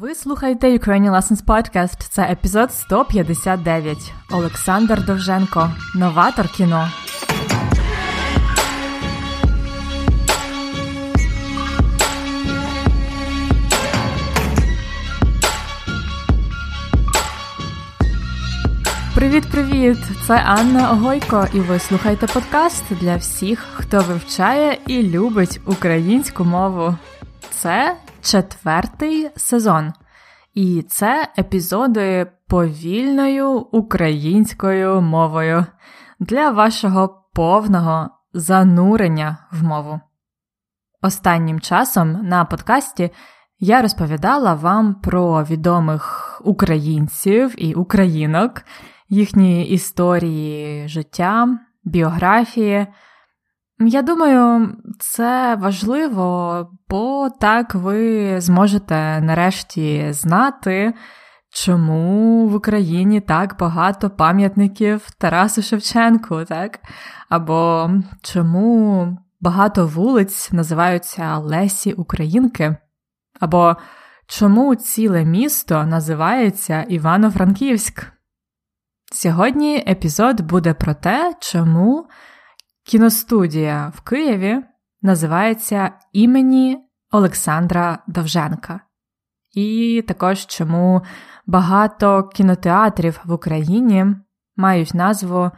Ви 0.00 0.14
слухаєте 0.14 0.78
Ukrainian 0.78 1.10
Lessons 1.10 1.44
Podcast. 1.44 2.08
Це 2.10 2.22
епізод 2.22 2.72
159. 2.72 4.12
Олександр 4.30 5.04
Довженко, 5.04 5.70
новатор 5.94 6.48
кіно. 6.48 6.90
Привіт-привіт! 19.14 19.98
Це 20.26 20.34
Анна 20.34 20.90
Огойко, 20.90 21.46
і 21.54 21.60
ви 21.60 21.78
слухаєте 21.78 22.26
подкаст 22.26 22.84
для 23.00 23.16
всіх, 23.16 23.58
хто 23.74 24.00
вивчає 24.00 24.78
і 24.86 25.02
любить 25.02 25.60
українську 25.66 26.44
мову. 26.44 26.96
Це 27.50 27.96
четвертий 28.30 29.30
сезон. 29.36 29.92
І 30.54 30.84
це 30.88 31.28
епізоди 31.38 32.26
повільною 32.48 33.50
українською 33.50 35.00
мовою 35.00 35.66
для 36.20 36.50
вашого 36.50 37.24
повного 37.34 38.10
занурення 38.32 39.36
в 39.52 39.64
мову. 39.64 40.00
Останнім 41.02 41.60
часом 41.60 42.12
на 42.12 42.44
подкасті 42.44 43.10
я 43.58 43.82
розповідала 43.82 44.54
вам 44.54 44.94
про 44.94 45.44
відомих 45.44 46.40
українців 46.44 47.54
і 47.58 47.74
українок, 47.74 48.62
їхні 49.08 49.66
історії 49.66 50.88
життя, 50.88 51.58
біографії. 51.84 52.86
Я 53.80 54.02
думаю, 54.02 54.76
це 54.98 55.56
важливо, 55.56 56.70
бо 56.88 57.30
так 57.40 57.74
ви 57.74 58.40
зможете 58.40 59.20
нарешті 59.20 60.12
знати, 60.12 60.94
чому 61.50 62.46
в 62.48 62.54
Україні 62.54 63.20
так 63.20 63.56
багато 63.58 64.10
пам'ятників 64.10 65.10
Тарасу 65.18 65.62
Шевченку, 65.62 66.44
так? 66.44 66.78
Або 67.28 67.90
чому 68.22 69.18
багато 69.40 69.86
вулиць 69.86 70.52
називаються 70.52 71.38
Лесі 71.38 71.92
Українки, 71.92 72.76
або 73.40 73.76
чому 74.26 74.74
ціле 74.74 75.24
місто 75.24 75.84
називається 75.84 76.82
Івано-Франківськ. 76.82 78.06
Сьогодні 79.12 79.84
епізод 79.88 80.40
буде 80.40 80.74
про 80.74 80.94
те, 80.94 81.34
чому. 81.40 82.08
Кіностудія 82.88 83.92
в 83.96 84.00
Києві 84.00 84.62
називається 85.02 85.90
імені 86.12 86.78
Олександра 87.10 87.98
Довженка. 88.06 88.80
І 89.54 90.04
також 90.08 90.46
чому 90.46 91.02
багато 91.46 92.28
кінотеатрів 92.28 93.20
в 93.24 93.32
Україні 93.32 94.06
мають 94.56 94.94
назву 94.94 95.50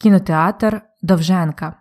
Кінотеатр 0.00 0.82
Довженка. 1.02 1.74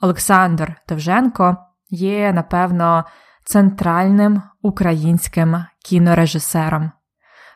Олександр 0.00 0.74
Довженко 0.88 1.56
є, 1.90 2.32
напевно, 2.32 3.04
центральним 3.44 4.42
українським 4.62 5.64
кінорежисером. 5.84 6.90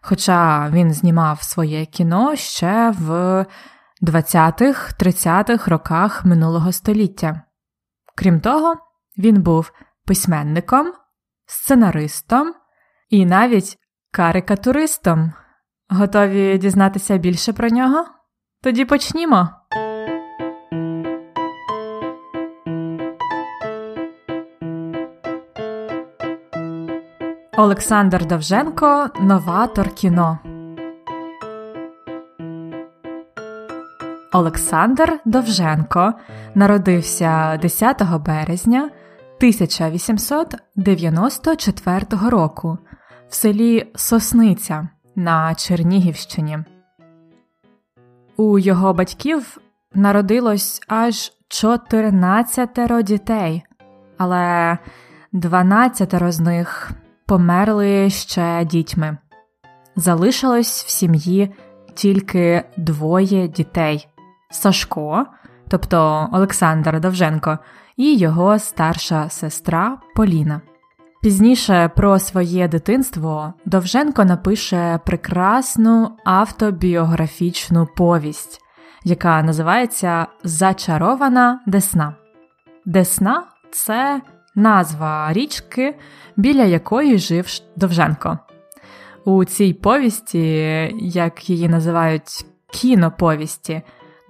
Хоча 0.02 0.68
він 0.70 0.92
знімав 0.92 1.42
своє 1.42 1.86
кіно 1.86 2.36
ще 2.36 2.90
в 2.90 3.46
20-30-х 4.02 5.70
роках 5.70 6.24
минулого 6.24 6.72
століття. 6.72 7.42
Крім 8.14 8.40
того, 8.40 8.74
він 9.18 9.42
був 9.42 9.72
письменником, 10.06 10.92
сценаристом 11.46 12.54
і 13.08 13.26
навіть 13.26 13.78
карикатуристом. 14.10 15.32
Готові 15.88 16.58
дізнатися 16.58 17.16
більше 17.16 17.52
про 17.52 17.68
нього? 17.68 18.04
Тоді 18.62 18.84
почнімо. 18.84 19.48
Олександр 27.56 28.26
Довженко 28.26 29.10
новатор 29.20 29.94
кіно. 29.94 30.38
Олександр 34.32 35.20
Довженко 35.24 36.14
народився 36.54 37.58
10 37.62 38.02
березня 38.26 38.90
1894 39.36 42.06
року 42.30 42.78
в 43.28 43.34
селі 43.34 43.86
Сосниця 43.94 44.88
на 45.16 45.54
Чернігівщині. 45.54 46.58
У 48.36 48.58
його 48.58 48.94
батьків 48.94 49.58
народилось 49.94 50.80
аж 50.88 51.32
14 51.48 53.04
дітей, 53.04 53.62
але 54.18 54.78
12 55.32 56.32
з 56.32 56.40
них 56.40 56.90
померли 57.26 58.10
ще 58.10 58.64
дітьми. 58.64 59.16
Залишилось 59.96 60.84
в 60.84 60.90
сім'ї 60.90 61.54
тільки 61.94 62.64
двоє 62.76 63.48
дітей. 63.48 64.08
Сашко, 64.52 65.26
тобто 65.68 66.28
Олександр 66.32 67.00
Довженко, 67.00 67.58
і 67.96 68.16
його 68.16 68.58
старша 68.58 69.28
сестра 69.28 69.98
Поліна. 70.14 70.60
Пізніше 71.22 71.90
про 71.96 72.18
своє 72.18 72.68
дитинство 72.68 73.54
Довженко 73.64 74.24
напише 74.24 75.00
прекрасну 75.06 76.10
автобіографічну 76.24 77.88
повість, 77.96 78.60
яка 79.04 79.42
називається 79.42 80.26
Зачарована 80.44 81.60
Десна. 81.66 82.14
Десна 82.86 83.44
це 83.70 84.20
назва 84.54 85.32
річки, 85.32 85.94
біля 86.36 86.62
якої 86.64 87.18
жив 87.18 87.46
Довженко. 87.76 88.38
У 89.24 89.44
цій 89.44 89.72
повісті, 89.72 90.42
як 90.98 91.50
її 91.50 91.68
називають 91.68 92.46
кіноповісті, 92.72 93.82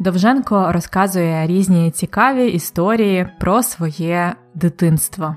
Довженко 0.02 0.72
розказує 0.72 1.46
різні 1.46 1.90
цікаві 1.90 2.48
історії 2.48 3.28
про 3.40 3.62
своє 3.62 4.34
дитинство. 4.54 5.36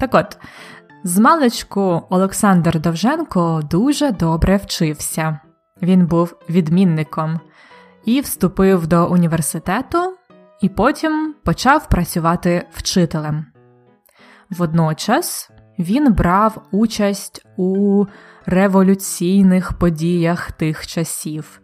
Так 0.00 0.14
от, 0.14 0.38
з 1.04 1.18
маличку 1.18 2.02
Олександр 2.10 2.80
Довженко 2.80 3.60
дуже 3.70 4.12
добре 4.12 4.56
вчився. 4.56 5.38
Він 5.82 6.06
був 6.06 6.36
відмінником 6.50 7.40
і 8.04 8.20
вступив 8.20 8.86
до 8.86 9.06
університету, 9.06 10.16
і 10.60 10.68
потім 10.68 11.34
почав 11.44 11.88
працювати 11.88 12.66
вчителем. 12.72 13.46
Водночас 14.50 15.50
він 15.78 16.12
брав 16.12 16.62
участь 16.70 17.46
у 17.56 18.04
революційних 18.46 19.72
подіях 19.72 20.52
тих 20.52 20.86
часів. 20.86 21.60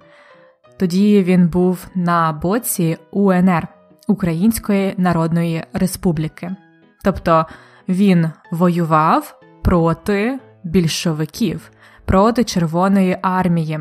Тоді 0.80 1.22
він 1.22 1.48
був 1.48 1.86
на 1.94 2.32
боці 2.32 2.98
УНР 3.10 3.68
Української 4.08 4.94
Народної 4.96 5.64
Республіки. 5.72 6.56
Тобто 7.04 7.46
він 7.88 8.30
воював 8.50 9.40
проти 9.62 10.40
більшовиків, 10.64 11.70
проти 12.04 12.44
Червоної 12.44 13.18
армії. 13.22 13.80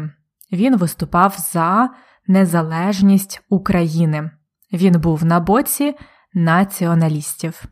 Він 0.51 0.77
виступав 0.77 1.35
за 1.37 1.89
незалежність 2.27 3.41
України. 3.49 4.31
Він 4.73 4.99
був 4.99 5.25
на 5.25 5.39
боці 5.39 5.95
націоналістів. 6.33 7.63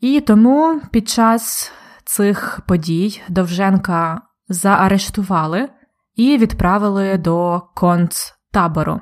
І 0.00 0.20
тому 0.20 0.80
під 0.90 1.08
час 1.08 1.72
цих 2.04 2.60
подій 2.66 3.22
Довженка 3.28 4.22
заарештували 4.48 5.68
і 6.14 6.38
відправили 6.38 7.18
до 7.18 7.62
концтабору 7.74 9.00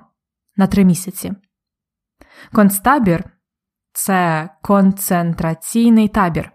на 0.56 0.66
три 0.66 0.84
місяці. 0.84 1.32
Концтабір 2.52 3.24
це 3.92 4.48
концентраційний 4.62 6.08
табір. 6.08 6.52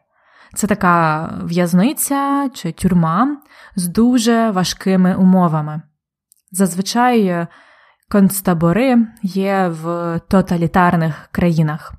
Це 0.54 0.68
така 0.68 1.26
в'язниця 1.44 2.50
чи 2.54 2.72
тюрма 2.72 3.38
з 3.76 3.88
дуже 3.88 4.52
важкими 4.52 5.16
умовами. 5.16 5.82
Зазвичай 6.52 7.48
концтабори 8.10 9.08
є 9.24 9.68
в 9.68 10.20
тоталітарних 10.30 11.30
країнах. 11.32 11.94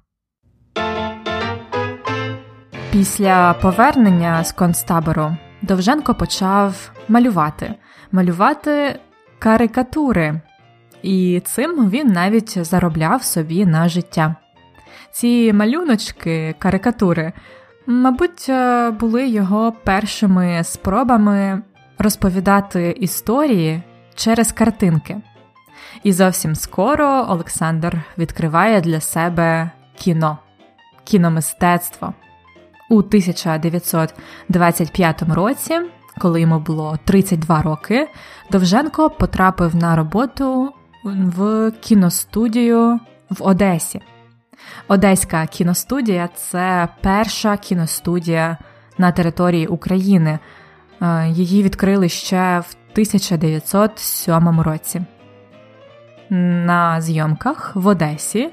Після 2.93 3.53
повернення 3.53 4.45
з 4.45 4.53
концтабору 4.53 5.37
Довженко 5.63 6.15
почав 6.15 6.91
малювати, 7.09 7.75
малювати 8.13 8.99
карикатури, 9.39 10.41
і 11.03 11.43
цим 11.45 11.91
він 11.91 12.09
навіть 12.09 12.65
заробляв 12.65 13.23
собі 13.23 13.67
на 13.67 13.89
життя. 13.89 14.37
Ці 15.13 15.53
малюночки, 15.53 16.55
карикатури 16.59 17.33
мабуть, 17.87 18.47
е, 18.49 18.91
були 18.91 19.29
його 19.29 19.73
першими 19.73 20.65
спробами 20.65 21.63
розповідати 21.99 22.91
історії 22.91 23.83
через 24.15 24.53
картинки. 24.53 25.17
І 26.03 26.13
зовсім 26.13 26.55
скоро 26.55 27.27
Олександр 27.29 28.03
відкриває 28.19 28.81
для 28.81 29.01
себе 29.01 29.71
кіно, 29.97 30.39
кіномистецтво. 31.05 32.15
У 32.91 32.99
1925 32.99 35.23
році, 35.23 35.81
коли 36.19 36.41
йому 36.41 36.59
було 36.59 36.99
32 37.05 37.63
роки, 37.63 38.09
Довженко 38.51 39.11
потрапив 39.11 39.77
на 39.77 39.97
роботу 39.97 40.73
в 41.05 41.73
кіностудію 41.81 43.01
в 43.31 43.43
Одесі. 43.43 44.01
Одеська 44.89 45.47
кіностудія 45.47 46.29
це 46.35 46.89
перша 47.01 47.57
кіностудія 47.57 48.59
на 48.99 49.13
території 49.13 49.67
України. 49.67 50.39
Е, 51.03 51.29
її 51.29 51.63
відкрили 51.63 52.09
ще 52.09 52.59
в 52.59 52.77
1907 52.93 54.61
році. 54.61 55.03
На 56.31 57.01
зйомках 57.01 57.77
в 57.77 57.87
Одесі 57.87 58.49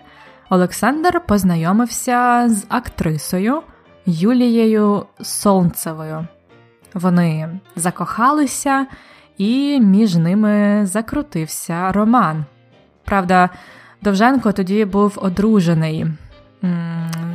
Олександр 0.49 1.21
познайомився 1.27 2.49
з 2.49 2.65
актрисою 2.69 3.61
Юлією 4.05 5.05
Солнцевою. 5.21 6.27
Вони 6.93 7.59
закохалися, 7.75 8.87
і 9.37 9.79
між 9.79 10.15
ними 10.15 10.85
закрутився 10.85 11.91
роман. 11.91 12.45
Правда, 13.05 13.49
Довженко 14.01 14.51
тоді 14.51 14.85
був 14.85 15.19
одружений. 15.21 16.05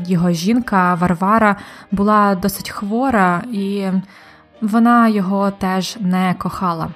Його 0.07 0.31
жінка 0.31 0.95
Варвара 0.95 1.57
була 1.91 2.35
досить 2.35 2.71
хвора, 2.71 3.43
і 3.53 3.87
вона 4.61 5.09
його 5.09 5.51
теж 5.51 5.97
не 6.01 6.35
кохала. 6.39 6.89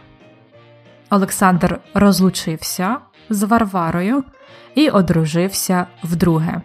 Олександр 1.10 1.80
розлучився 1.94 2.96
з 3.30 3.42
Варварою 3.42 4.24
і 4.74 4.88
одружився 4.88 5.86
вдруге 6.02 6.60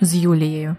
з 0.00 0.14
Юлією. 0.16 0.76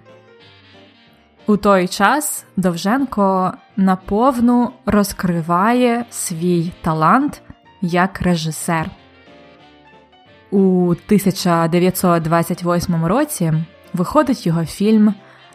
У 1.47 1.57
той 1.57 1.87
час 1.87 2.45
Довженко 2.57 3.53
наповну 3.77 4.71
розкриває 4.85 6.05
свій 6.09 6.71
талант 6.81 7.41
як 7.81 8.21
режисер. 8.21 8.89
У 10.51 10.89
1928 10.89 13.05
році 13.05 13.53
виходить 13.93 14.47
його 14.47 14.65
фільм 14.65 15.13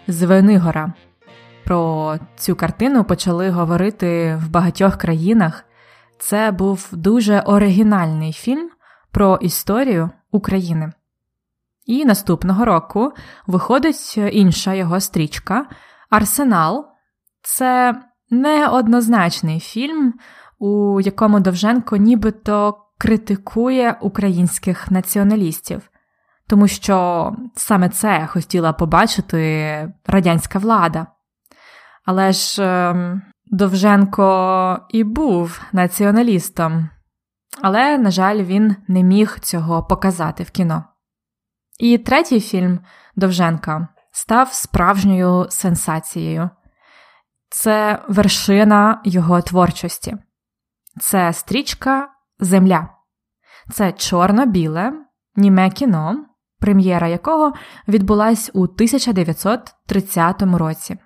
Звенигора. 0.09 0.93
Про 1.65 2.15
цю 2.37 2.57
картину 2.57 3.05
почали 3.05 3.51
говорити 3.51 4.39
в 4.43 4.51
багатьох 4.51 4.97
країнах. 4.97 5.65
Це 6.19 6.51
був 6.51 6.89
дуже 6.93 7.41
оригінальний 7.41 8.33
фільм 8.33 8.71
про 9.11 9.39
історію 9.43 10.11
України. 10.31 10.93
І 11.89 12.05
наступного 12.05 12.65
року 12.65 13.13
виходить 13.47 14.19
інша 14.33 14.75
його 14.75 15.01
стрічка 15.01 15.67
Арсенал. 16.11 16.87
Це 17.43 17.95
неоднозначний 18.31 19.61
фільм, 19.61 20.15
у 20.59 21.01
якому 21.01 21.41
Довженко 21.41 21.97
нібито 21.97 22.79
критикує 22.99 23.99
українських 24.01 24.91
націоналістів, 24.91 25.91
тому 26.49 26.69
що 26.69 27.33
саме 27.57 27.89
це 27.89 28.27
хотіла 28.27 28.73
побачити 28.73 29.93
радянська 30.07 30.59
влада. 30.59 31.07
Але 32.05 32.33
ж 32.33 32.63
ем, 32.65 33.23
Довженко 33.47 34.79
і 34.91 35.05
був 35.05 35.61
націоналістом, 35.73 36.89
але, 37.63 37.99
на 37.99 38.11
жаль, 38.11 38.43
він 38.43 38.77
не 38.89 39.03
міг 39.03 39.39
цього 39.41 39.83
показати 39.83 40.43
в 40.43 40.51
кіно. 40.51 40.85
І 41.79 41.99
третій 41.99 42.41
фільм 42.41 42.81
Довженка 43.17 43.89
став 44.13 44.53
справжньою 44.53 45.47
сенсацією. 45.51 46.51
Це 47.51 48.03
вершина 48.09 49.01
його 49.05 49.43
творчості, 49.43 50.17
це 51.01 51.33
стрічка 51.33 52.09
Земля. 52.41 52.89
Це 53.73 53.93
чорно-біле, 53.93 54.93
німе 55.37 55.71
кіно, 55.71 56.27
прем'єра 56.61 57.09
якого 57.09 57.53
відбулась 57.89 58.51
у 58.55 58.63
1930 58.63 60.43
році. 60.43 60.99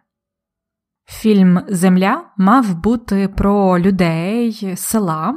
Фільм 1.07 1.61
Земля 1.69 2.25
мав 2.37 2.75
бути 2.75 3.29
про 3.29 3.79
людей, 3.79 4.77
села, 4.77 5.35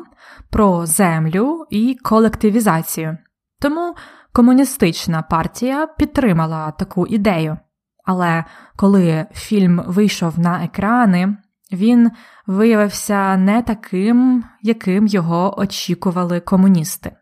про 0.50 0.86
землю 0.86 1.66
і 1.70 1.98
колективізацію. 2.04 3.18
Тому 3.62 3.96
комуністична 4.36 5.22
партія 5.22 5.88
підтримала 5.88 6.72
таку 6.72 7.08
ідею. 7.08 7.58
Але 8.06 8.44
коли 8.76 9.26
фільм 9.34 9.84
вийшов 9.88 10.40
на 10.40 10.64
екрани, 10.64 11.38
він 11.72 12.12
виявився 12.48 13.38
не 13.38 13.62
таким, 13.62 14.44
яким 14.62 15.08
його 15.08 15.60
очікували 15.60 16.40
комуністи. 16.40 17.16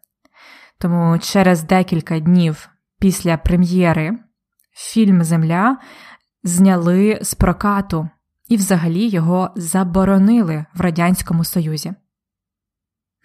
Тому 0.80 1.20
через 1.20 1.64
декілька 1.64 2.20
днів 2.20 2.70
після 3.00 3.38
прем'єри 3.38 4.18
фільм 4.72 5.24
Земля 5.24 5.78
зняли 6.44 7.20
з 7.22 7.34
прокату 7.34 8.10
і 8.48 8.58
взагалі 8.58 9.08
його 9.08 9.50
заборонили 9.56 10.66
в 10.74 10.82
Радянському 10.82 11.44
Союзі. 11.44 11.94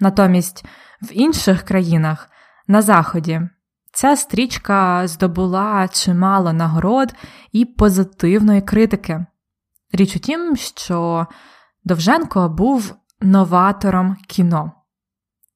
Натомість 0.01 0.65
в 1.03 1.13
інших 1.13 1.63
країнах 1.63 2.31
на 2.67 2.83
Заході 2.83 3.49
ця 3.93 4.17
стрічка 4.17 5.09
здобула 5.09 5.89
чимало 5.89 6.53
нагород 6.53 7.15
і 7.53 7.65
позитивної 7.65 8.63
критики. 8.63 9.27
Річ 9.93 10.17
у 10.17 10.19
тім, 10.19 10.57
що 10.57 11.27
Довженко 11.85 12.49
був 12.49 12.95
новатором 13.21 14.17
кіно. 14.29 14.73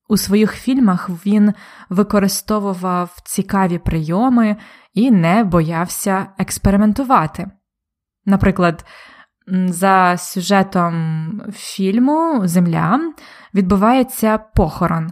У 0.08 0.16
своїх 0.16 0.52
фільмах 0.52 1.10
він 1.26 1.54
використовував 1.88 3.16
цікаві 3.24 3.78
прийоми 3.78 4.56
і 4.94 5.10
не 5.10 5.44
боявся 5.44 6.26
експериментувати. 6.38 7.50
Наприклад, 8.24 8.84
за 9.66 10.16
сюжетом 10.18 11.42
фільму 11.52 12.40
Земля 12.44 13.12
відбувається 13.54 14.38
похорон, 14.38 15.10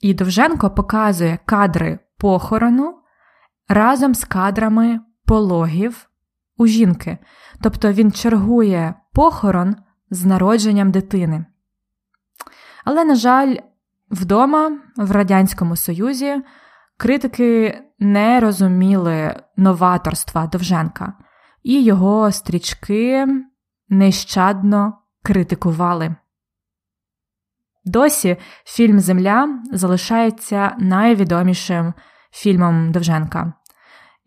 і 0.00 0.14
Довженко 0.14 0.70
показує 0.70 1.38
кадри 1.44 1.98
похорону 2.20 2.94
разом 3.68 4.14
з 4.14 4.24
кадрами 4.24 5.00
пологів 5.24 6.10
у 6.56 6.66
жінки, 6.66 7.18
тобто 7.62 7.92
він 7.92 8.12
чергує 8.12 8.94
похорон 9.12 9.76
з 10.10 10.24
народженням 10.24 10.90
дитини. 10.90 11.44
Але, 12.84 13.04
на 13.04 13.14
жаль, 13.14 13.56
вдома 14.10 14.78
в 14.96 15.10
Радянському 15.10 15.76
Союзі 15.76 16.42
критики 16.96 17.82
не 17.98 18.40
розуміли 18.40 19.42
новаторства 19.56 20.46
Довженка, 20.46 21.12
і 21.62 21.82
його 21.82 22.32
стрічки 22.32 23.28
нещадно 23.88 24.98
критикували. 25.22 26.14
Досі 27.84 28.36
фільм 28.64 29.00
Земля 29.00 29.62
залишається 29.72 30.76
найвідомішим 30.78 31.94
фільмом 32.32 32.92
Довженка. 32.92 33.52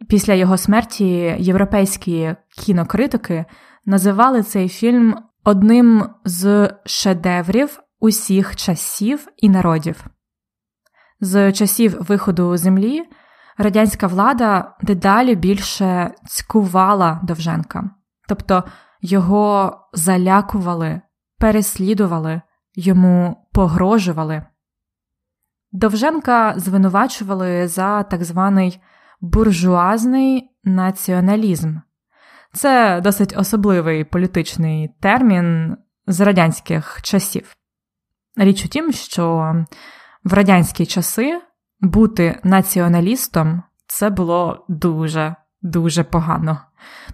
Після 0.09 0.33
його 0.33 0.57
смерті 0.57 1.35
європейські 1.39 2.35
кінокритики 2.57 3.45
називали 3.85 4.43
цей 4.43 4.69
фільм 4.69 5.15
одним 5.43 6.09
з 6.25 6.69
шедеврів 6.85 7.79
усіх 7.99 8.55
часів 8.55 9.27
і 9.37 9.49
народів. 9.49 10.05
З 11.19 11.51
часів 11.51 11.97
виходу 11.99 12.57
землі 12.57 13.03
радянська 13.57 14.07
влада 14.07 14.75
дедалі 14.81 15.35
більше 15.35 16.11
цькувала 16.27 17.19
Довженка, 17.23 17.89
тобто 18.27 18.63
його 19.01 19.77
залякували, 19.93 21.01
переслідували, 21.39 22.41
йому 22.75 23.47
погрожували. 23.53 24.45
Довженка 25.71 26.53
звинувачували 26.57 27.67
за 27.67 28.03
так 28.03 28.23
званий 28.23 28.81
буржуазний 29.21 30.49
націоналізм. 30.63 31.77
Це 32.53 33.01
досить 33.01 33.37
особливий 33.37 34.03
політичний 34.03 34.95
термін 34.99 35.77
з 36.07 36.21
радянських 36.21 36.99
часів. 37.01 37.55
Річ 38.35 38.65
у 38.65 38.67
тім, 38.67 38.91
що 38.91 39.55
в 40.23 40.33
радянські 40.33 40.85
часи 40.85 41.41
бути 41.79 42.39
націоналістом 42.43 43.63
це 43.87 44.09
було 44.09 44.65
дуже 44.69 45.35
дуже 45.61 46.03
погано, 46.03 46.61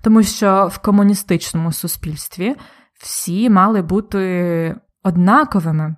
тому 0.02 0.24
що 0.24 0.70
в 0.72 0.78
комуністичному 0.78 1.72
суспільстві 1.72 2.56
всі 3.00 3.50
мали 3.50 3.82
бути 3.82 4.76
однаковими, 5.04 5.96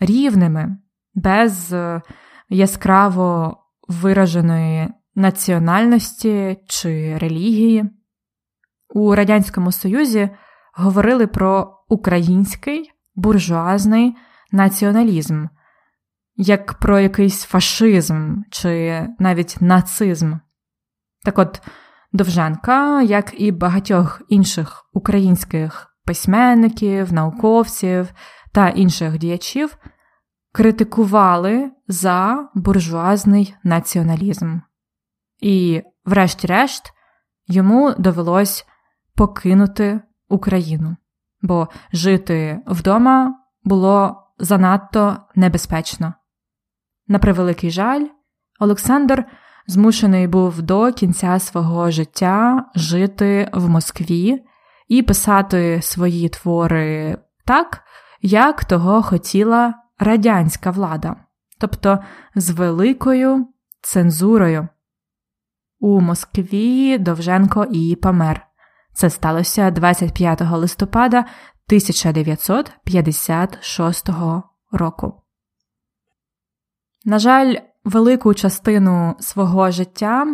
рівними, 0.00 0.76
без 1.14 1.72
е, 1.72 2.02
яскраво 2.48 3.56
вираженої 3.88 4.88
національності 5.14 6.58
чи 6.66 7.18
релігії. 7.18 7.90
У 8.94 9.14
Радянському 9.14 9.72
Союзі 9.72 10.30
говорили 10.74 11.26
про 11.26 11.78
український 11.88 12.90
буржуазний 13.14 14.16
націоналізм, 14.52 15.46
як 16.36 16.74
про 16.74 17.00
якийсь 17.00 17.44
фашизм 17.44 18.36
чи 18.50 19.02
навіть 19.18 19.56
нацизм. 19.60 20.34
Так 21.24 21.38
от 21.38 21.62
Довженка, 22.12 23.02
як 23.02 23.40
і 23.40 23.52
багатьох 23.52 24.22
інших 24.28 24.84
українських 24.92 25.86
письменників, 26.04 27.12
науковців 27.12 28.12
та 28.52 28.68
інших 28.68 29.18
діячів, 29.18 29.78
критикували 30.52 31.70
за 31.88 32.48
буржуазний 32.54 33.54
націоналізм. 33.64 34.58
І, 35.40 35.82
врешті-решт, 36.04 36.92
йому 37.46 37.94
довелось 37.98 38.66
покинути 39.14 40.00
Україну, 40.28 40.96
бо 41.42 41.68
жити 41.92 42.60
вдома 42.66 43.34
було 43.64 44.16
занадто 44.38 45.16
небезпечно. 45.34 46.14
На 47.08 47.18
превеликий 47.18 47.70
жаль, 47.70 48.06
Олександр 48.60 49.24
змушений 49.66 50.26
був 50.26 50.62
до 50.62 50.92
кінця 50.92 51.38
свого 51.38 51.90
життя 51.90 52.66
жити 52.74 53.50
в 53.52 53.68
Москві 53.68 54.42
і 54.88 55.02
писати 55.02 55.82
свої 55.82 56.28
твори 56.28 57.18
так, 57.44 57.84
як 58.22 58.64
того 58.64 59.02
хотіла 59.02 59.74
радянська 59.98 60.70
влада, 60.70 61.16
тобто 61.58 61.98
з 62.34 62.50
великою 62.50 63.46
цензурою. 63.82 64.68
У 65.80 66.00
Москві 66.00 66.98
Довженко 66.98 67.66
і 67.70 67.96
помер. 67.96 68.46
Це 68.94 69.10
сталося 69.10 69.70
25 69.70 70.40
листопада 70.40 71.18
1956 71.18 74.08
року. 74.72 75.22
На 77.04 77.18
жаль, 77.18 77.54
велику 77.84 78.34
частину 78.34 79.16
свого 79.20 79.70
життя 79.70 80.26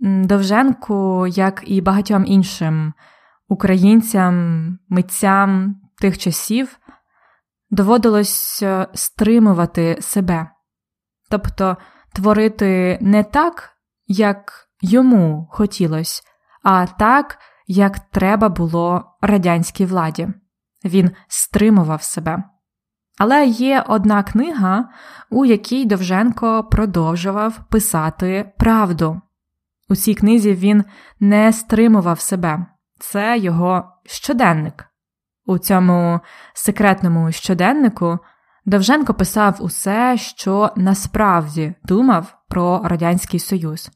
Довженку, 0.00 1.26
як 1.26 1.62
і 1.66 1.80
багатьом 1.80 2.24
іншим 2.26 2.92
українцям, 3.48 4.78
митцям 4.88 5.80
тих 6.00 6.18
часів, 6.18 6.78
доводилось 7.74 8.62
е, 8.62 8.86
стримувати 8.94 9.96
себе, 10.00 10.50
тобто 11.30 11.76
творити 12.12 12.98
не 13.00 13.24
так, 13.24 13.70
як 14.06 14.68
йому 14.82 15.48
хотілося, 15.50 16.22
а 16.62 16.86
так, 16.86 17.38
як 17.66 17.98
треба 17.98 18.48
було 18.48 19.04
радянській 19.20 19.84
владі. 19.84 20.28
Він 20.84 21.10
стримував 21.28 22.02
себе. 22.02 22.42
Але 23.18 23.46
є 23.46 23.84
одна 23.88 24.22
книга, 24.22 24.88
у 25.30 25.44
якій 25.44 25.84
Довженко 25.84 26.64
продовжував 26.64 27.60
писати 27.68 28.52
правду. 28.58 29.20
У 29.88 29.96
цій 29.96 30.14
книзі 30.14 30.54
він 30.54 30.84
не 31.20 31.52
стримував 31.52 32.20
себе, 32.20 32.66
це 32.98 33.38
його 33.38 33.84
щоденник. 34.06 34.93
У 35.46 35.58
цьому 35.58 36.20
секретному 36.54 37.32
щоденнику 37.32 38.18
Довженко 38.66 39.14
писав 39.14 39.56
усе, 39.60 40.16
що 40.16 40.70
насправді 40.76 41.74
думав 41.84 42.36
про 42.48 42.80
Радянський 42.84 43.40
Союз, 43.40 43.90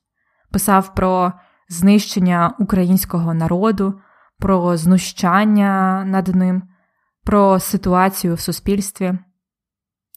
писав 0.53 0.95
про 0.95 1.33
знищення 1.69 2.55
українського 2.59 3.35
народу, 3.35 4.01
про 4.39 4.77
знущання 4.77 6.05
над 6.05 6.35
ним, 6.35 6.63
про 7.25 7.61
ситуацію 7.61 8.35
в 8.35 8.41
суспільстві. 8.41 9.19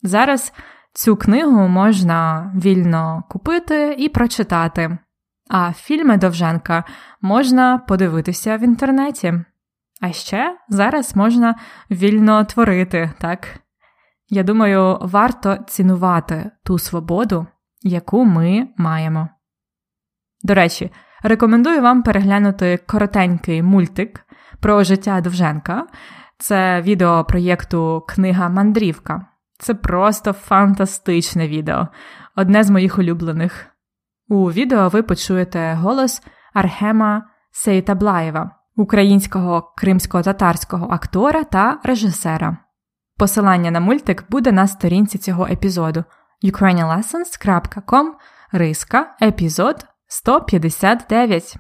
Зараз 0.04 0.54
цю 0.94 1.16
книгу 1.16 1.68
можна 1.68 2.52
вільно 2.56 3.24
купити 3.30 3.96
і 3.98 4.10
прочитати, 4.10 4.98
а 5.50 5.74
фільми 5.74 6.18
Довженка 6.18 6.84
можна 7.22 7.78
подивитися 7.78 8.58
в 8.58 8.64
інтернеті. 8.64 9.44
А 10.02 10.12
ще 10.12 10.58
зараз 10.70 11.16
можна 11.16 11.56
вільно 11.92 12.46
творити, 12.46 13.12
так? 13.20 13.48
Я 14.30 14.44
думаю, 14.44 14.98
варто 15.02 15.58
цінувати 15.68 16.52
ту 16.64 16.80
свободу, 16.80 17.48
яку 17.82 18.26
ми 18.26 18.68
маємо. 18.78 19.30
До 20.44 20.54
речі, 20.54 20.92
рекомендую 21.24 21.82
вам 21.82 22.04
переглянути 22.04 22.80
коротенький 22.88 23.64
мультик 23.64 24.26
про 24.60 24.84
життя 24.84 25.22
Довженка. 25.22 25.88
Це 26.38 26.82
відео 26.82 27.24
проєкту 27.24 28.06
Книга 28.08 28.50
Мандрівка. 28.50 29.26
Це 29.60 29.74
просто 29.74 30.34
фантастичне 30.34 31.48
відео, 31.48 31.88
одне 32.36 32.64
з 32.64 32.70
моїх 32.70 32.98
улюблених. 32.98 33.68
У 34.28 34.52
відео 34.52 34.88
ви 34.90 35.04
почуєте 35.04 35.74
голос 35.74 36.22
Архема 36.54 37.24
Сейтаблаєва, 37.52 38.52
українського 38.82 39.74
кримсько-татарського 39.78 40.88
актора 40.92 41.44
та 41.44 41.80
режисера. 41.84 42.58
Посилання 43.18 43.72
на 43.72 43.80
мультик 43.80 44.26
буде 44.30 44.52
на 44.52 44.68
сторінці 44.68 45.18
цього 45.18 45.48
епізоду 45.48 46.04
ukrainianlessons.com 46.44 48.06
риска 48.52 49.16
епізод 49.22 49.86
159. 50.08 51.56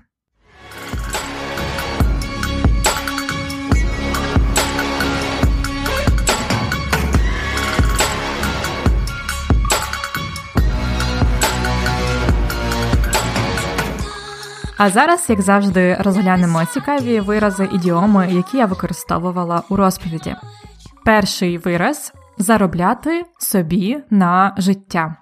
А 14.83 14.89
зараз, 14.89 15.29
як 15.29 15.41
завжди, 15.41 15.97
розглянемо 15.99 16.65
цікаві 16.65 17.19
вирази 17.19 17.69
ідіоми, 17.73 18.27
які 18.31 18.57
я 18.57 18.65
використовувала 18.65 19.63
у 19.69 19.75
розповіді. 19.75 20.35
Перший 21.05 21.57
вираз 21.57 22.13
заробляти 22.37 23.25
собі 23.39 24.03
на 24.09 24.55
життя. 24.57 25.15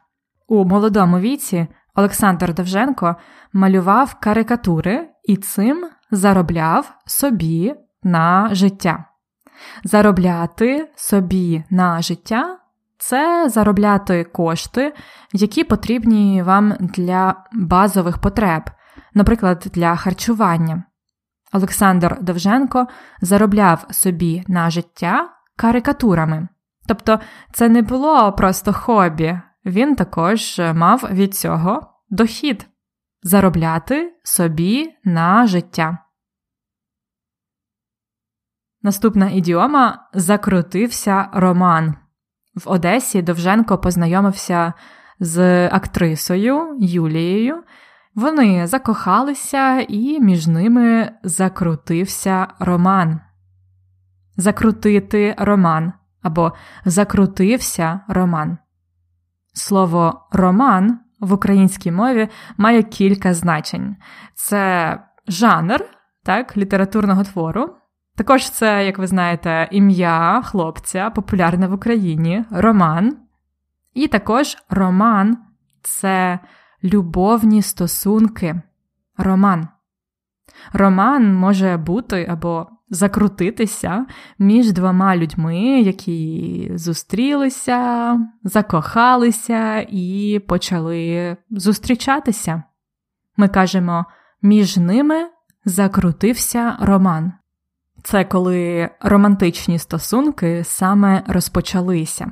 У 0.48 0.66
молодому 0.66 1.20
віці 1.20 1.68
Олександр 1.96 2.54
Довженко 2.54 3.16
малював 3.54 4.16
карикатури 4.20 5.10
і 5.24 5.38
цим 5.38 5.90
заробляв 6.12 6.94
собі 7.06 7.74
на 8.04 8.50
життя. 8.52 9.06
Заробляти 9.84 10.88
собі 10.96 11.64
на 11.70 12.02
життя 12.02 12.58
це 12.98 13.50
заробляти 13.50 14.24
кошти, 14.24 14.94
які 15.34 15.64
потрібні 15.64 16.44
вам 16.44 16.74
для 16.80 17.36
базових 17.54 18.18
потреб, 18.18 18.64
наприклад, 19.14 19.68
для 19.74 19.96
харчування. 19.96 20.84
Олександр 21.54 22.18
Довженко 22.22 22.88
заробляв 23.22 23.86
собі 23.92 24.44
на 24.48 24.70
життя 24.70 25.30
карикатурами. 25.56 26.48
Тобто 26.88 27.20
це 27.54 27.70
не 27.70 27.82
було 27.82 28.34
просто 28.34 28.74
хобі, 28.74 29.40
він 29.66 29.96
також 29.96 30.62
мав 30.74 31.10
від 31.12 31.36
цього 31.36 31.94
дохід 32.10 32.68
заробляти 33.24 34.14
собі 34.24 34.94
на 35.04 35.48
життя. 35.48 35.98
Наступна 38.82 39.30
ідіома 39.30 40.10
закрутився 40.14 41.30
роман. 41.34 41.96
В 42.56 42.70
Одесі 42.70 43.22
Довженко 43.22 43.78
познайомився 43.78 44.74
з 45.20 45.68
актрисою 45.68 46.78
Юлією. 46.80 47.64
Вони 48.20 48.68
закохалися, 48.68 49.80
і 49.80 50.20
між 50.20 50.48
ними 50.48 51.12
закрутився 51.24 52.48
роман. 52.60 53.20
Закрутити 54.38 55.36
роман 55.38 55.94
або 56.22 56.54
закрутився 56.86 58.00
роман. 58.08 58.58
Слово 59.54 60.28
роман 60.32 61.00
в 61.20 61.34
українській 61.34 61.92
мові 61.92 62.28
має 62.58 62.84
кілька 62.84 63.34
значень: 63.34 63.96
це 64.36 65.00
жанр 65.28 65.86
так, 66.24 66.58
літературного 66.58 67.24
твору. 67.24 67.76
Також 68.16 68.50
це, 68.50 68.86
як 68.86 68.98
ви 68.98 69.08
знаєте, 69.08 69.68
ім'я 69.72 70.42
хлопця, 70.46 71.10
популярне 71.10 71.68
в 71.68 71.74
Україні, 71.74 72.46
роман. 72.52 73.18
І 73.94 74.08
також 74.08 74.58
роман 74.70 75.38
це 75.84 76.40
любовні 76.84 77.62
стосунки. 77.62 78.62
Роман. 79.18 79.68
Роман 80.74 81.36
може 81.36 81.78
бути 81.78 82.28
або 82.30 82.68
закрутитися 82.90 84.06
між 84.40 84.72
двома 84.72 85.18
людьми, 85.18 85.82
які 85.82 86.72
зустрілися, 86.76 88.20
закохалися 88.44 89.86
і 89.90 90.40
почали 90.48 91.38
зустрічатися. 91.52 92.64
Ми 93.38 93.48
кажемо, 93.48 94.06
між 94.42 94.78
ними 94.78 95.30
закрутився 95.66 96.78
роман. 96.82 97.34
Це 98.04 98.24
коли 98.26 98.90
романтичні 99.02 99.80
стосунки 99.80 100.64
саме 100.64 101.24
розпочалися. 101.28 102.32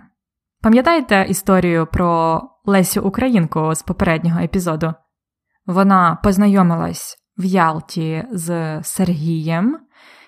Пам'ятаєте 0.62 1.26
історію 1.30 1.88
про 1.88 2.42
Лесю 2.66 3.02
Українку 3.02 3.76
з 3.76 3.82
попереднього 3.82 4.40
епізоду? 4.40 4.94
Вона 5.66 6.16
познайомилась 6.24 7.18
в 7.38 7.46
Ялті 7.46 8.26
з 8.32 8.80
Сергієм, 8.84 9.80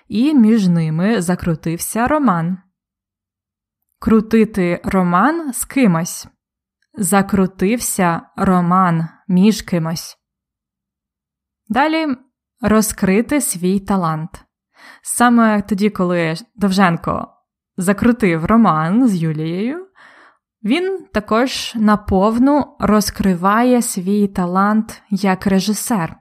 і 0.08 0.34
між 0.34 0.68
ними 0.68 1.22
закрутився 1.22 2.06
роман. 2.06 2.58
Крутити 3.98 4.80
роман 4.84 5.52
з 5.52 5.64
кимось. 5.64 6.26
Закрутився 6.94 8.22
роман 8.36 9.08
між 9.28 9.62
кимось. 9.62 10.16
Далі 11.68 12.16
розкрити 12.60 13.40
свій 13.40 13.80
талант. 13.80 14.44
Саме 15.02 15.62
тоді, 15.62 15.90
коли 15.90 16.34
Довженко 16.56 17.28
закрутив 17.76 18.44
роман 18.44 19.08
з 19.08 19.16
Юлією, 19.16 19.89
він 20.64 21.06
також 21.12 21.72
наповну 21.76 22.76
розкриває 22.78 23.82
свій 23.82 24.28
талант 24.28 25.02
як 25.10 25.46
режисер. 25.46 26.16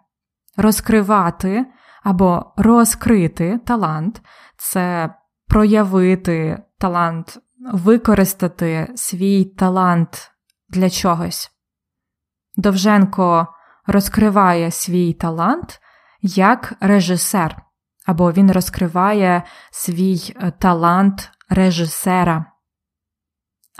Розкривати 0.58 1.66
або 2.04 2.54
розкрити 2.58 3.60
талант 3.66 4.22
це 4.58 5.16
проявити 5.48 6.64
талант, 6.78 7.38
використати 7.74 8.92
свій 8.96 9.46
талант 9.46 10.32
для 10.70 10.90
чогось. 10.90 11.52
Довженко 12.58 13.48
розкриває 13.88 14.72
свій 14.72 15.14
талант 15.14 15.80
як 16.22 16.74
режисер, 16.80 17.62
або 18.06 18.32
він 18.32 18.52
розкриває 18.52 19.44
свій 19.72 20.36
е, 20.36 20.52
талант 20.52 21.32
режисера. 21.50 22.46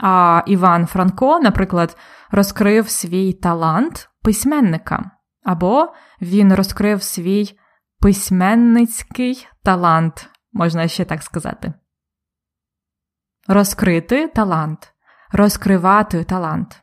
А 0.02 0.42
Іван 0.46 0.86
Франко, 0.86 1.40
наприклад, 1.40 1.96
розкрив 2.30 2.88
свій 2.88 3.32
талант 3.32 4.10
письменника, 4.22 5.10
або 5.42 5.94
він 6.22 6.54
розкрив 6.54 7.02
свій 7.02 7.58
письменницький 8.00 9.48
талант, 9.62 10.30
можна 10.52 10.88
ще 10.88 11.04
так 11.04 11.22
сказати. 11.22 11.72
Розкрити 13.48 14.28
талант, 14.28 14.94
розкривати 15.32 16.24
талант. 16.24 16.82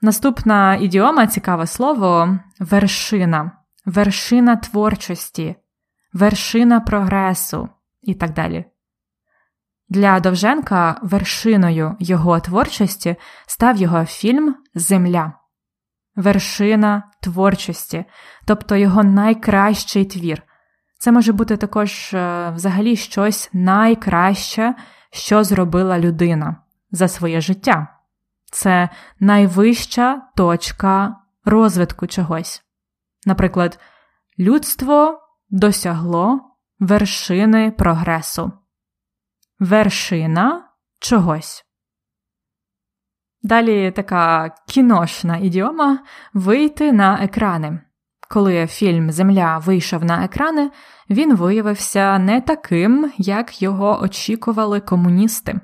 Наступна 0.00 0.76
ідіома 0.76 1.26
цікаве 1.26 1.66
слово 1.66 2.38
вершина, 2.60 3.52
вершина 3.84 4.56
творчості, 4.56 5.56
вершина 6.12 6.80
прогресу 6.80 7.68
і 8.02 8.14
так 8.14 8.32
далі. 8.32 8.64
Для 9.88 10.20
Довженка 10.20 11.00
вершиною 11.02 11.96
його 11.98 12.40
творчості 12.40 13.16
став 13.46 13.76
його 13.76 14.04
фільм 14.04 14.56
Земля, 14.74 15.32
вершина 16.16 17.02
творчості, 17.22 18.04
тобто 18.46 18.76
його 18.76 19.02
найкращий 19.04 20.04
твір. 20.04 20.42
Це 20.98 21.12
може 21.12 21.32
бути 21.32 21.56
також 21.56 22.14
е, 22.14 22.50
взагалі 22.50 22.96
щось 22.96 23.50
найкраще, 23.52 24.74
що 25.10 25.44
зробила 25.44 25.98
людина 25.98 26.56
за 26.90 27.08
своє 27.08 27.40
життя. 27.40 27.88
Це 28.52 28.88
найвища 29.20 30.22
точка 30.36 31.16
розвитку 31.44 32.06
чогось. 32.06 32.62
Наприклад, 33.26 33.78
людство 34.38 35.20
досягло 35.50 36.40
вершини 36.80 37.70
прогресу 37.70 38.52
вершина 39.60 40.68
чогось. 41.00 41.64
Далі 43.42 43.90
така 43.90 44.54
кіношна 44.68 45.36
ідіома 45.36 45.98
вийти 46.34 46.92
на 46.92 47.24
екрани. 47.24 47.80
Коли 48.30 48.66
фільм 48.66 49.10
Земля 49.10 49.58
вийшов 49.58 50.04
на 50.04 50.24
екрани, 50.24 50.70
він 51.10 51.36
виявився 51.36 52.18
не 52.18 52.40
таким, 52.40 53.12
як 53.18 53.62
його 53.62 54.02
очікували 54.02 54.80
комуністи. 54.80 55.60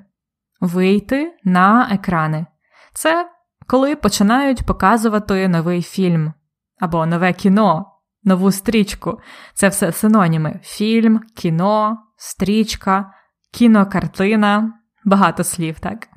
Вийти 0.61 1.37
на 1.43 1.89
екрани. 1.91 2.45
Це 2.93 3.29
коли 3.67 3.95
починають 3.95 4.65
показувати 4.65 5.47
новий 5.47 5.81
фільм 5.81 6.33
або 6.79 7.05
нове 7.05 7.33
кіно, 7.33 7.85
нову 8.23 8.51
стрічку. 8.51 9.19
Це 9.53 9.67
все 9.67 9.91
синоніми: 9.91 10.59
фільм, 10.63 11.19
кіно, 11.35 11.97
стрічка, 12.17 13.13
кінокартина, 13.53 14.73
багато 15.05 15.43
слів, 15.43 15.79
так? 15.79 16.07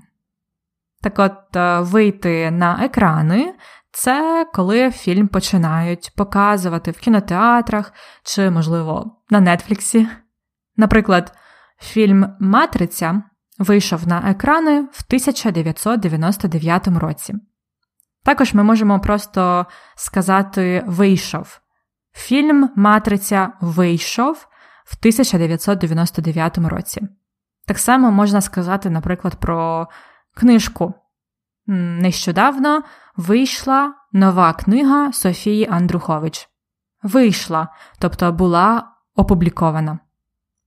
Так 1.02 1.18
от, 1.18 1.56
е, 1.56 1.80
вийти 1.80 2.50
на 2.50 2.84
екрани 2.84 3.54
це 3.92 4.46
коли 4.52 4.90
фільм 4.90 5.28
починають 5.28 6.12
показувати 6.16 6.90
в 6.90 6.98
кінотеатрах 6.98 7.92
чи, 8.22 8.50
можливо, 8.50 9.22
на 9.30 9.56
Нетфліксі. 9.56 10.08
Наприклад, 10.76 11.32
фільм 11.80 12.36
Матриця 12.40 13.22
вийшов 13.58 14.08
на 14.08 14.30
екрани 14.30 14.80
в 14.80 15.04
1999 15.08 16.88
році. 16.88 17.34
Також 18.24 18.54
ми 18.54 18.62
можемо 18.62 19.00
просто 19.00 19.66
сказати 19.94 20.84
вийшов. 20.86 21.60
Фільм 22.12 22.70
Матриця 22.76 23.52
вийшов 23.60 24.46
в 24.84 24.96
1999 25.00 26.58
році. 26.58 27.08
Так 27.66 27.78
само 27.78 28.10
можна 28.10 28.40
сказати, 28.40 28.90
наприклад, 28.90 29.36
про 29.40 29.88
книжку. 30.34 30.94
Нещодавно 31.66 32.82
вийшла 33.16 33.94
нова 34.12 34.52
книга 34.52 35.12
Софії 35.12 35.68
Андрухович. 35.70 36.48
Вийшла, 37.02 37.68
тобто 37.98 38.32
була 38.32 38.92
опублікована. 39.14 39.98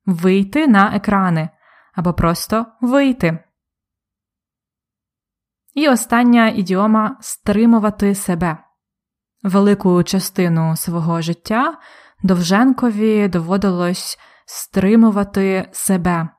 Вийти 0.05 0.67
на 0.67 0.95
екрани 0.95 1.49
або 1.93 2.13
просто 2.13 2.65
вийти. 2.81 3.43
І 5.73 5.89
остання 5.89 6.49
ідіома 6.49 7.17
стримувати 7.21 8.15
себе. 8.15 8.57
Велику 9.43 10.03
частину 10.03 10.75
свого 10.75 11.21
життя 11.21 11.77
Довженкові 12.23 13.27
доводилось 13.27 14.19
стримувати 14.45 15.69
себе 15.71 16.29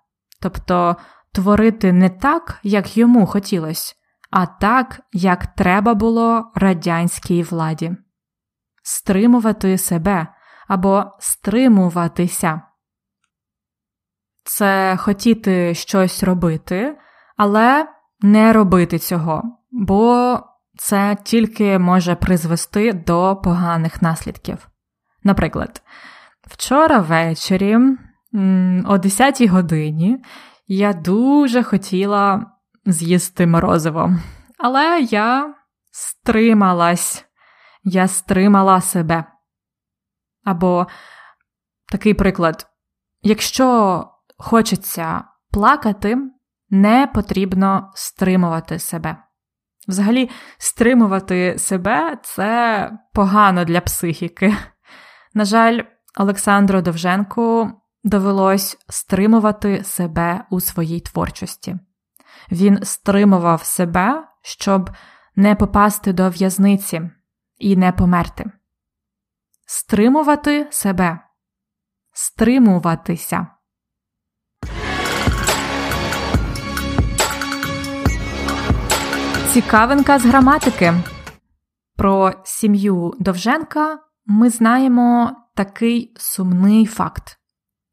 тобто 0.41 0.97
творити 1.33 1.93
не 1.93 2.09
так, 2.09 2.59
як 2.63 2.97
йому 2.97 3.27
хотілося, 3.27 3.95
а 4.31 4.47
так, 4.47 5.01
як 5.13 5.47
треба 5.47 5.95
було 5.95 6.53
радянській 6.55 7.43
владі, 7.43 7.97
стримувати 8.83 9.79
себе 9.79 10.27
або 10.69 11.05
стримуватися. 11.19 12.63
Це 14.45 14.97
хотіти 14.97 15.75
щось 15.75 16.23
робити, 16.23 16.99
але 17.37 17.89
не 18.21 18.53
робити 18.53 18.99
цього, 18.99 19.43
бо 19.71 20.39
це 20.79 21.17
тільки 21.25 21.79
може 21.79 22.15
призвести 22.15 22.93
до 22.93 23.41
поганих 23.45 24.03
наслідків. 24.03 24.69
Наприклад, 25.25 25.83
вчора 26.47 26.99
ввечері 26.99 27.79
о 28.87 28.99
10 28.99 29.43
годині 29.43 30.25
я 30.67 30.93
дуже 30.93 31.63
хотіла 31.63 32.47
з'їсти 32.87 33.47
морозиво, 33.47 34.11
але 34.59 35.01
я 35.01 35.55
стрималась, 35.93 37.27
я 37.85 38.09
стримала 38.09 38.81
себе. 38.81 39.25
Або 40.45 40.87
такий 41.93 42.15
приклад: 42.15 42.67
якщо 43.23 44.05
хочеться 44.39 45.25
плакати, 45.51 46.19
не 46.71 47.07
потрібно 47.07 47.91
стримувати 47.95 48.79
себе. 48.79 49.17
Взагалі, 49.89 50.31
стримувати 50.59 51.59
себе 51.59 52.19
це 52.23 52.93
погано 53.15 53.65
для 53.65 53.81
психіки. 53.81 54.57
На 55.35 55.45
жаль, 55.45 55.81
Олександру 56.19 56.83
Довженку 56.83 57.80
довелось 58.05 58.79
стримувати 58.89 59.85
себе 59.85 60.45
у 60.51 60.61
своїй 60.61 61.01
творчості. 61.01 61.77
Він 62.51 62.79
стримував 62.83 63.63
себе, 63.63 64.25
щоб 64.43 64.91
не 65.37 65.55
попасти 65.55 66.13
до 66.13 66.31
в'язниці 66.31 67.11
і 67.59 67.77
не 67.77 67.93
померти. 67.93 68.51
стримувати 69.67 70.69
себе, 70.71 71.19
стримуватися. 72.13 73.47
Цікавинка 79.53 80.19
з 80.19 80.25
граматики. 80.25 80.95
Про 81.97 82.33
сім'ю 82.45 83.15
Довженка 83.19 83.99
ми 84.27 84.51
знаємо 84.51 85.37
такий 85.55 86.13
сумний 86.17 86.87
факт. 86.87 87.40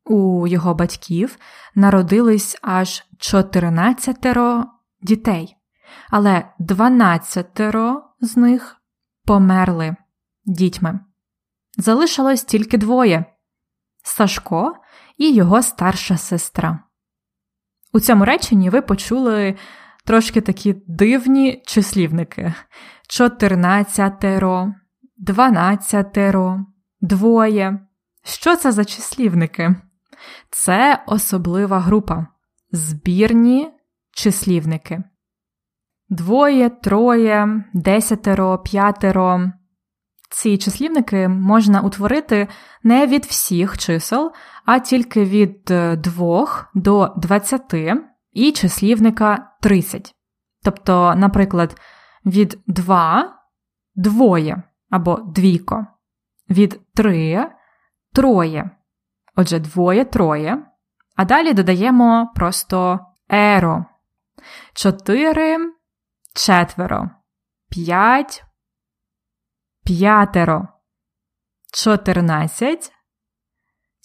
У 0.09 0.47
його 0.47 0.73
батьків 0.73 1.37
народились 1.75 2.57
аж 2.61 3.03
14 3.17 4.27
дітей, 5.01 5.55
але 6.09 6.49
12 6.59 7.61
з 8.21 8.37
них 8.37 8.77
померли 9.25 9.95
дітьми. 10.45 10.99
Залишилось 11.77 12.43
тільки 12.43 12.77
двоє 12.77 13.25
Сашко 14.03 14.75
і 15.17 15.33
його 15.33 15.61
старша 15.61 16.17
сестра. 16.17 16.79
У 17.93 17.99
цьому 17.99 18.25
реченні 18.25 18.69
ви 18.69 18.81
почули 18.81 19.55
трошки 20.05 20.41
такі 20.41 20.75
дивні 20.87 21.63
числівники: 21.65 22.53
чотирнадцятеро, 23.09 24.73
дванадцятеро, 25.17 26.65
двоє. 27.01 27.79
Що 28.23 28.55
це 28.55 28.71
за 28.71 28.85
числівники? 28.85 29.75
Це 30.49 31.03
особлива 31.07 31.79
група. 31.79 32.27
Збірні 32.71 33.69
числівники. 34.11 35.03
Двоє, 36.09 36.69
троє, 36.69 37.63
десятеро, 37.73 38.57
п'ятеро. 38.57 39.51
Ці 40.29 40.57
числівники 40.57 41.27
можна 41.27 41.81
утворити 41.81 42.47
не 42.83 43.07
від 43.07 43.25
всіх 43.25 43.77
чисел, 43.77 44.31
а 44.65 44.79
тільки 44.79 45.25
від 45.25 45.63
2 45.97 46.69
до 46.73 47.13
20 47.17 47.73
і 48.31 48.51
числівника 48.51 49.51
30. 49.61 50.13
Тобто, 50.63 51.15
наприклад, 51.17 51.81
від 52.25 52.59
2 52.67 53.33
двоє 53.95 54.63
або 54.89 55.17
двійко, 55.17 55.87
від 56.49 56.81
3 56.95 57.49
троє. 58.13 58.76
Отже, 59.39 59.59
двоє 59.59 60.05
троє. 60.05 60.65
А 61.15 61.25
далі 61.25 61.53
додаємо 61.53 62.31
просто 62.35 62.99
еро. 63.29 63.85
4 64.73 65.73
четверо, 66.33 67.09
5 67.69 68.43
п'ятеро, 69.85 70.67
14 71.73 72.91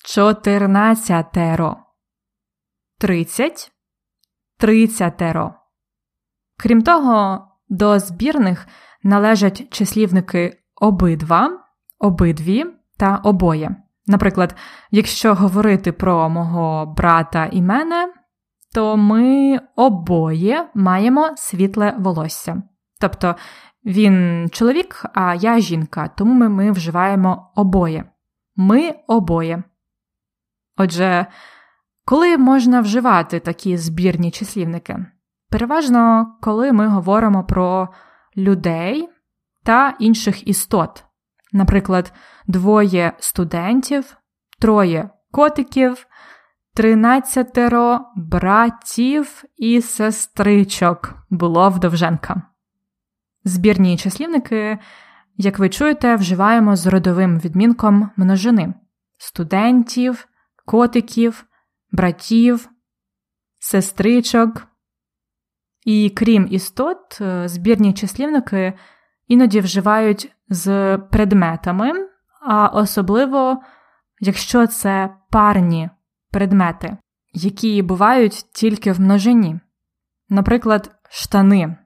чотирнадцятеро, 0.05 1.77
30 2.99 3.73
тридцятеро. 4.59 5.55
Крім 6.59 6.83
того, 6.83 7.49
до 7.69 7.99
збірних 7.99 8.67
належать 9.03 9.73
числівники 9.73 10.63
обидва, 10.75 11.65
обидві 11.99 12.65
та 12.97 13.17
обоє. 13.17 13.82
Наприклад, 14.07 14.55
якщо 14.91 15.35
говорити 15.35 15.93
про 15.93 16.29
мого 16.29 16.87
брата 16.87 17.49
і 17.53 17.63
мене, 17.63 18.13
то 18.75 18.97
ми 18.97 19.61
обоє 19.77 20.69
маємо 20.75 21.31
світле 21.37 21.95
волосся. 21.99 22.63
Тобто 23.01 23.37
він 23.85 24.49
чоловік, 24.53 25.05
а 25.15 25.35
я 25.35 25.61
жінка, 25.61 26.09
тому 26.09 26.35
ми, 26.35 26.49
ми 26.49 26.73
вживаємо 26.73 27.53
обоє. 27.57 28.05
Ми 28.57 28.95
обоє. 29.07 29.63
Отже, 30.77 31.27
коли 32.05 32.39
можна 32.39 32.81
вживати 32.81 33.41
такі 33.41 33.77
збірні 33.77 34.31
числівники? 34.31 35.07
Переважно, 35.51 36.35
коли 36.41 36.73
ми 36.73 36.87
говоримо 36.87 37.45
про 37.45 37.89
людей 38.37 39.09
та 39.63 39.97
інших 39.99 40.49
істот, 40.49 41.05
наприклад, 41.53 42.13
двоє 42.47 43.13
студентів, 43.19 44.17
троє 44.61 45.11
котиків, 45.31 46.07
тринадцятеро 46.75 48.01
братів 48.17 49.45
і 49.57 49.83
сестричок 49.83 51.15
було 51.31 51.71
в 51.71 51.79
Довженка. 51.79 52.43
Збірні 53.45 53.97
числівники, 53.97 54.79
як 55.37 55.59
ви 55.59 55.69
чуєте, 55.69 56.17
вживаємо 56.17 56.77
з 56.77 56.87
родовим 56.87 57.39
відмінком 57.39 58.11
множини 58.17 58.75
студентів, 59.19 60.29
котиків, 60.67 61.45
братів, 61.93 62.69
сестричок. 63.59 64.67
І 65.85 66.11
крім 66.11 66.47
істот, 66.51 67.21
е, 67.21 67.49
збірні 67.49 67.93
числівники 67.93 68.73
іноді 69.29 69.61
вживають 69.61 70.33
з 70.49 70.99
предметами, 70.99 71.93
а 72.47 72.67
особливо, 72.67 73.63
якщо 74.21 74.67
це 74.67 75.17
парні 75.31 75.91
предмети, 76.31 76.97
які 77.33 77.83
бувають 77.83 78.45
тільки 78.53 78.93
в 78.93 79.01
множині. 79.01 79.61
Наприклад, 80.29 80.91
штани 81.11 81.77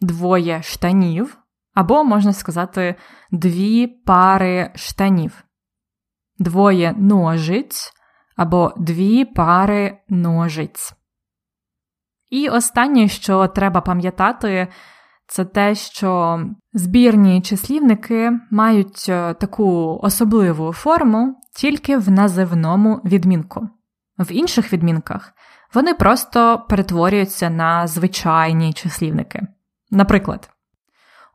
двоє 0.00 0.62
штанів, 0.62 1.38
або, 1.74 2.04
можна 2.04 2.32
сказати, 2.32 2.94
дві 3.30 3.86
пари 3.86 4.72
штанів, 4.74 5.44
двоє 6.38 6.94
ножиць 6.98 7.92
або 8.36 8.74
дві 8.76 9.24
пари 9.24 9.98
ножиць. 10.08 10.94
І 12.30 12.48
останнє, 12.48 13.08
що 13.08 13.46
треба 13.48 13.80
пам'ятати, 13.80 14.68
це 15.32 15.44
те, 15.44 15.74
що 15.74 16.40
збірні 16.72 17.42
числівники 17.42 18.32
мають 18.50 19.06
е, 19.08 19.34
таку 19.34 19.98
особливу 20.02 20.72
форму 20.72 21.40
тільки 21.54 21.96
в 21.96 22.10
називному 22.10 23.00
відмінку. 23.04 23.68
В 24.18 24.32
інших 24.32 24.72
відмінках 24.72 25.32
вони 25.74 25.94
просто 25.94 26.66
перетворюються 26.68 27.50
на 27.50 27.86
звичайні 27.86 28.72
числівники. 28.72 29.46
Наприклад, 29.90 30.50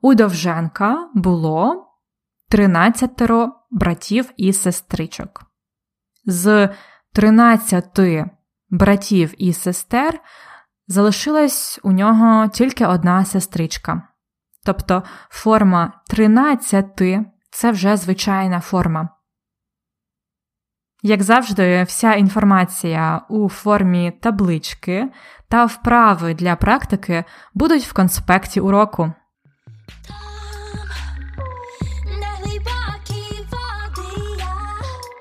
у 0.01 0.13
Довженка 0.13 1.09
було 1.13 1.87
13 2.49 3.21
братів 3.71 4.31
і 4.37 4.53
сестричок. 4.53 5.43
З 6.25 6.69
13 7.13 7.99
братів 8.69 9.33
і 9.37 9.53
сестер 9.53 10.19
залишилась 10.87 11.79
у 11.83 11.91
нього 11.91 12.47
тільки 12.47 12.85
одна 12.85 13.25
сестричка. 13.25 14.01
Тобто 14.65 15.03
форма 15.29 15.93
13 16.07 17.01
це 17.51 17.71
вже 17.71 17.97
звичайна 17.97 18.59
форма. 18.59 19.09
Як 21.03 21.23
завжди, 21.23 21.83
вся 21.83 22.13
інформація 22.13 23.21
у 23.29 23.49
формі 23.49 24.11
таблички 24.21 25.09
та 25.49 25.65
вправи 25.65 26.33
для 26.33 26.55
практики 26.55 27.23
будуть 27.53 27.83
в 27.83 27.93
конспекті 27.93 28.59
уроку. 28.59 29.13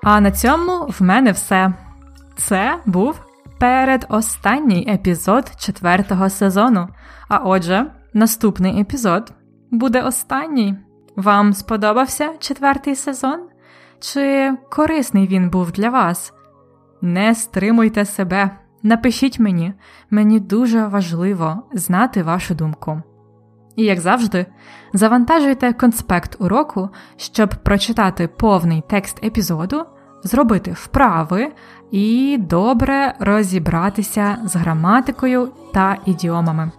А 0.02 0.20
на 0.20 0.30
цьому 0.30 0.86
в 0.86 1.02
мене 1.02 1.32
все. 1.32 1.74
Це 2.36 2.78
був 2.86 3.25
передостанній 3.58 4.88
епізод 4.90 5.52
четвертого 5.58 6.30
сезону. 6.30 6.88
А 7.28 7.38
отже, 7.38 7.86
наступний 8.14 8.80
епізод 8.80 9.32
буде 9.70 10.02
останній. 10.02 10.74
Вам 11.16 11.52
сподобався 11.52 12.30
четвертий 12.38 12.96
сезон? 12.96 13.40
Чи 14.00 14.52
корисний 14.70 15.26
він 15.26 15.50
був 15.50 15.72
для 15.72 15.90
вас? 15.90 16.32
Не 17.02 17.34
стримуйте 17.34 18.04
себе, 18.04 18.50
напишіть 18.82 19.38
мені, 19.38 19.74
мені 20.10 20.40
дуже 20.40 20.86
важливо 20.86 21.62
знати 21.72 22.22
вашу 22.22 22.54
думку. 22.54 23.02
І, 23.76 23.84
як 23.84 24.00
завжди, 24.00 24.46
завантажуйте 24.92 25.72
конспект 25.72 26.36
уроку, 26.38 26.88
щоб 27.16 27.48
прочитати 27.48 28.28
повний 28.28 28.82
текст 28.88 29.24
епізоду, 29.24 29.84
зробити 30.22 30.70
вправи 30.72 31.52
і 31.90 32.38
добре 32.40 33.14
розібратися 33.18 34.38
з 34.44 34.56
граматикою 34.56 35.48
та 35.74 35.96
ідіомами. 36.06 36.70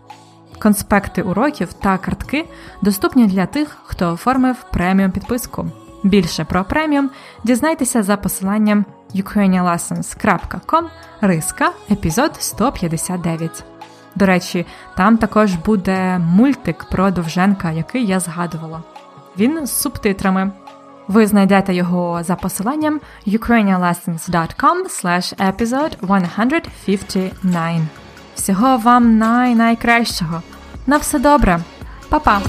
Конспекти 0.59 1.21
уроків 1.21 1.73
та 1.73 1.97
картки 1.97 2.45
доступні 2.81 3.27
для 3.27 3.45
тих, 3.45 3.77
хто 3.83 4.13
оформив 4.13 4.65
преміум 4.71 5.11
підписку. 5.11 5.71
Більше 6.03 6.45
про 6.45 6.63
преміум 6.63 7.09
дізнайтеся 7.43 8.03
за 8.03 8.17
посиланням 8.17 8.85
ukrainianlessons.com 9.15 10.83
риска 11.21 11.71
епізод 11.91 12.31
159. 12.39 13.63
До 14.15 14.25
речі, 14.25 14.65
там 14.95 15.17
також 15.17 15.55
буде 15.55 16.19
мультик 16.19 16.83
про 16.83 17.11
Довженка, 17.11 17.71
який 17.71 18.05
я 18.05 18.19
згадувала. 18.19 18.83
Він 19.37 19.67
з 19.67 19.71
субтитрами. 19.71 20.51
Ви 21.07 21.27
знайдете 21.27 21.73
його 21.73 22.23
за 22.23 22.35
посиланням 22.35 23.01
ukrainianlessons.com 23.27 24.77
slash 25.03 25.51
episode 25.51 25.93
159. 26.01 27.81
Всього 28.35 28.77
вам 28.77 29.17
най 29.17 29.55
найкращого. 29.55 30.41
На 30.87 30.97
все 30.97 31.19
добре. 31.19 31.59
Па-па! 32.09 32.41